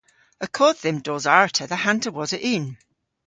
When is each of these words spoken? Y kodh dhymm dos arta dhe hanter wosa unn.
Y 0.45 0.47
kodh 0.57 0.79
dhymm 0.81 0.99
dos 1.09 1.25
arta 1.39 1.63
dhe 1.71 1.77
hanter 1.83 2.13
wosa 2.15 2.37
unn. 2.53 2.65